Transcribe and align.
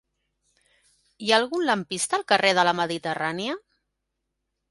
Hi 1.25 1.29
ha 1.33 1.35
algun 1.39 1.65
lampista 1.67 2.17
al 2.19 2.25
carrer 2.33 2.53
de 2.59 2.65
la 2.69 2.75
Mediterrània? 2.81 3.57